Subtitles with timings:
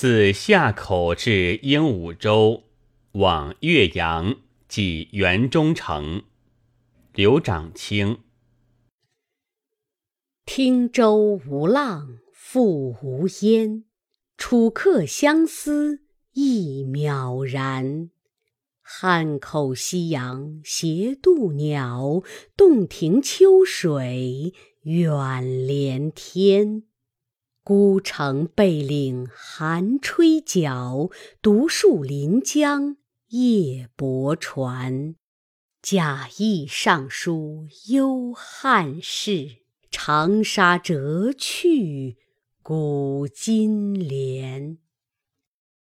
[0.00, 2.62] 自夏口至鹦鹉洲，
[3.12, 6.22] 往岳阳，即元中城。
[7.12, 8.16] 刘长卿。
[10.46, 13.84] 汀州无浪，复无烟。
[14.38, 16.00] 楚客相思，
[16.32, 18.08] 意渺然。
[18.80, 22.22] 汉口夕阳斜渡鸟，
[22.56, 24.54] 洞庭秋水
[24.84, 26.84] 远连天。
[27.70, 31.08] 孤城背岭寒吹角，
[31.40, 32.96] 独树临江
[33.28, 35.14] 夜泊船。
[35.80, 42.16] 贾谊上书幽汉事，长沙折去
[42.60, 44.78] 古今连。